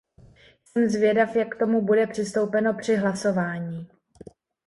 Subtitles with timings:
[0.63, 3.87] Jsem zvědav, jak k tomu bude přistoupeno při hlasování.